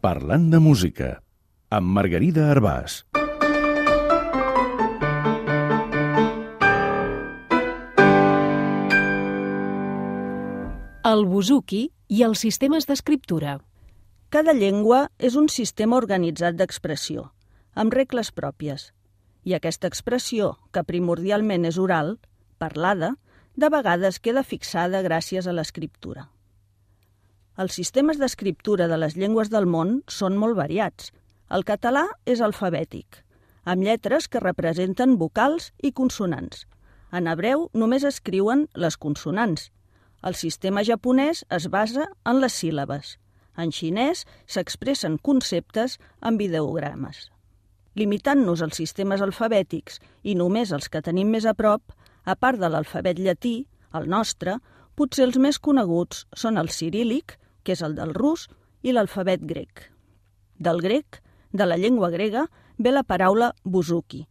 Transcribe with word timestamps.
Parlant 0.00 0.46
de 0.48 0.56
música, 0.64 1.06
amb 1.68 1.90
Margarida 1.92 2.46
Arbàs. 2.48 2.94
El 11.10 11.26
buzuki 11.28 11.82
i 12.08 12.24
els 12.24 12.40
sistemes 12.40 12.88
d'escriptura. 12.88 13.58
Cada 14.32 14.56
llengua 14.56 15.02
és 15.18 15.36
un 15.36 15.52
sistema 15.52 16.00
organitzat 16.00 16.56
d'expressió, 16.56 17.28
amb 17.76 17.92
regles 17.92 18.32
pròpies. 18.32 18.94
I 19.44 19.60
aquesta 19.60 19.92
expressió, 19.92 20.54
que 20.72 20.88
primordialment 20.88 21.68
és 21.68 21.76
oral, 21.76 22.16
parlada, 22.56 23.18
de 23.52 23.68
vegades 23.68 24.16
queda 24.16 24.48
fixada 24.48 25.04
gràcies 25.04 25.44
a 25.44 25.52
l'escriptura. 25.52 26.30
Els 27.58 27.74
sistemes 27.74 28.18
d'escriptura 28.20 28.86
de 28.88 28.96
les 29.00 29.16
llengües 29.16 29.50
del 29.50 29.66
món 29.66 30.00
són 30.08 30.36
molt 30.38 30.56
variats. 30.56 31.10
El 31.50 31.64
català 31.66 32.06
és 32.26 32.40
alfabètic, 32.40 33.24
amb 33.64 33.82
lletres 33.82 34.28
que 34.28 34.42
representen 34.42 35.16
vocals 35.18 35.72
i 35.82 35.90
consonants. 35.92 36.66
En 37.10 37.26
hebreu 37.26 37.66
només 37.74 38.06
escriuen 38.06 38.68
les 38.74 38.96
consonants. 38.96 39.70
El 40.22 40.36
sistema 40.38 40.84
japonès 40.86 41.42
es 41.50 41.66
basa 41.72 42.06
en 42.24 42.40
les 42.40 42.54
síl·labes. 42.54 43.16
En 43.58 43.72
xinès 43.74 44.24
s'expressen 44.46 45.18
conceptes 45.18 45.98
amb 46.20 46.40
ideogrames. 46.40 47.30
Limitant-nos 47.98 48.62
als 48.62 48.78
sistemes 48.78 49.20
alfabètics 49.24 49.98
i 50.22 50.36
només 50.38 50.70
els 50.70 50.88
que 50.88 51.02
tenim 51.02 51.32
més 51.34 51.48
a 51.50 51.56
prop, 51.58 51.82
a 52.24 52.36
part 52.36 52.60
de 52.60 52.70
l'alfabet 52.70 53.18
llatí, 53.18 53.66
el 53.92 54.06
nostre, 54.08 54.60
potser 55.00 55.24
els 55.24 55.38
més 55.40 55.56
coneguts 55.56 56.26
són 56.36 56.60
el 56.60 56.68
cirílic, 56.68 57.38
que 57.64 57.72
és 57.72 57.80
el 57.86 57.94
del 57.96 58.12
rus, 58.12 58.48
i 58.84 58.92
l'alfabet 58.92 59.46
grec. 59.48 59.86
Del 60.60 60.82
grec, 60.84 61.22
de 61.56 61.64
la 61.64 61.78
llengua 61.80 62.10
grega, 62.12 62.46
ve 62.76 62.92
la 62.92 63.02
paraula 63.02 63.54
buzuki, 63.64 64.26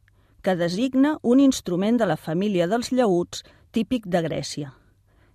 que 0.45 0.55
designa 0.55 1.15
un 1.23 1.39
instrument 1.41 1.97
de 1.97 2.05
la 2.05 2.17
família 2.17 2.67
dels 2.69 2.91
llauts 2.93 3.41
típic 3.73 4.05
de 4.05 4.21
Grècia. 4.25 4.73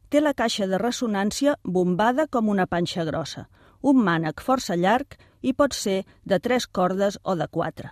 Té 0.08 0.22
la 0.22 0.34
caixa 0.38 0.68
de 0.70 0.78
ressonància 0.78 1.56
bombada 1.64 2.28
com 2.30 2.48
una 2.48 2.68
panxa 2.70 3.02
grossa, 3.04 3.48
un 3.82 3.98
mànec 4.06 4.40
força 4.40 4.78
llarg 4.78 5.18
i 5.42 5.52
pot 5.52 5.74
ser 5.74 6.04
de 6.22 6.38
tres 6.38 6.66
cordes 6.66 7.18
o 7.24 7.34
de 7.34 7.50
quatre. 7.50 7.90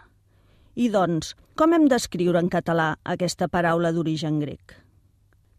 I 0.75 0.89
doncs, 0.95 1.35
com 1.59 1.75
hem 1.75 1.91
d'escriure 1.91 2.39
en 2.39 2.49
català 2.49 2.95
aquesta 3.17 3.51
paraula 3.51 3.91
d'origen 3.93 4.39
grec? 4.41 4.82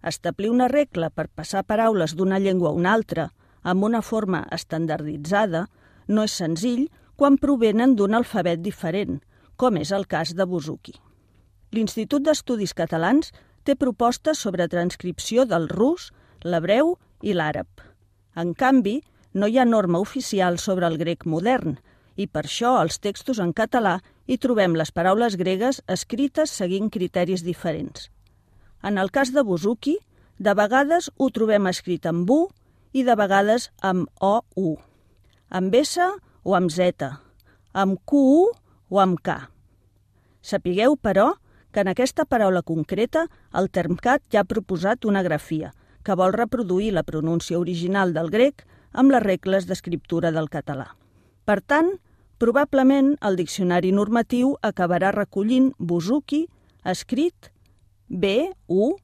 Establir 0.03 0.51
una 0.51 0.67
regla 0.67 1.09
per 1.09 1.29
passar 1.31 1.63
paraules 1.63 2.13
d'una 2.19 2.39
llengua 2.43 2.69
a 2.69 2.77
una 2.77 2.93
altra 2.93 3.29
amb 3.63 3.83
una 3.87 4.01
forma 4.01 4.43
estandarditzada 4.51 5.67
no 6.07 6.25
és 6.27 6.35
senzill 6.41 6.89
quan 7.15 7.37
provenen 7.39 7.95
d'un 7.95 8.17
alfabet 8.17 8.59
diferent, 8.59 9.21
com 9.55 9.77
és 9.79 9.93
el 9.95 10.05
cas 10.11 10.33
de 10.35 10.45
Buzuki. 10.45 10.95
L'Institut 11.71 12.25
d'Estudis 12.25 12.73
Catalans 12.75 13.31
té 13.63 13.75
propostes 13.79 14.41
sobre 14.43 14.67
transcripció 14.67 15.45
del 15.47 15.69
rus, 15.71 16.11
l'hebreu 16.43 16.97
i 17.21 17.33
l'àrab. 17.33 17.69
En 18.35 18.53
canvi, 18.53 18.99
no 19.33 19.47
hi 19.47 19.57
ha 19.57 19.65
norma 19.65 20.01
oficial 20.03 20.59
sobre 20.59 20.87
el 20.89 20.99
grec 20.99 21.25
modern 21.25 21.77
i 22.15 22.27
per 22.27 22.43
això 22.45 22.75
als 22.77 22.99
textos 23.01 23.39
en 23.41 23.53
català 23.57 23.95
hi 24.27 24.37
trobem 24.37 24.75
les 24.77 24.91
paraules 24.91 25.37
gregues 25.39 25.81
escrites 25.87 26.51
seguint 26.51 26.91
criteris 26.93 27.45
diferents. 27.45 28.09
En 28.83 28.97
el 28.97 29.11
cas 29.11 29.31
de 29.31 29.41
Buzuki, 29.47 29.95
de 30.37 30.53
vegades 30.59 31.07
ho 31.15 31.29
trobem 31.31 31.69
escrit 31.71 32.05
amb 32.09 32.29
U 32.29 32.39
i 32.91 33.05
de 33.07 33.15
vegades 33.15 33.69
amb 33.79 34.09
O-U, 34.19 34.73
amb 35.49 35.75
S 35.79 36.03
o 36.43 36.55
amb 36.57 36.73
Z, 36.73 37.07
amb 37.71 38.01
Q-U 38.03 38.49
o 38.91 38.99
amb 38.99 39.21
K. 39.23 39.37
Sapigueu, 40.43 40.97
però, 40.99 41.31
que 41.71 41.81
en 41.81 41.93
aquesta 41.93 42.25
paraula 42.27 42.61
concreta 42.61 43.29
el 43.55 43.71
Termcat 43.71 44.27
ja 44.29 44.43
ha 44.43 44.49
proposat 44.49 45.07
una 45.07 45.23
grafia, 45.23 45.71
que 46.03 46.19
vol 46.19 46.35
reproduir 46.35 46.91
la 46.91 47.05
pronúncia 47.07 47.57
original 47.57 48.11
del 48.13 48.29
grec 48.29 48.65
amb 48.91 49.15
les 49.15 49.23
regles 49.23 49.65
d'escriptura 49.69 50.33
del 50.35 50.51
català. 50.51 50.89
Per 51.47 51.61
tant, 51.61 51.95
probablement 52.37 53.15
el 53.23 53.39
diccionari 53.39 53.95
normatiu 53.95 54.57
acabarà 54.61 55.15
recollint 55.15 55.71
Buzuki 55.79 56.43
escrit 56.83 57.52
B-U-S-U-Q-U-I. 58.09 58.99